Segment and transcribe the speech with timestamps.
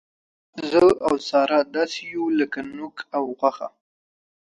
[0.71, 3.67] زه او ساره داسې یو لک نوک او غوښه.